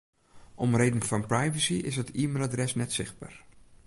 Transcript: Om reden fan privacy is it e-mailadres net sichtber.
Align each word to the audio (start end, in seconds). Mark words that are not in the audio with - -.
Om 0.55 0.75
reden 0.75 1.03
fan 1.09 1.25
privacy 1.33 1.73
is 1.89 1.99
it 2.03 2.15
e-mailadres 2.21 2.73
net 2.79 2.91
sichtber. 2.97 3.33